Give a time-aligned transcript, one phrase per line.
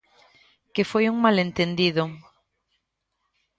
[0.73, 2.03] Que foi un malentendido.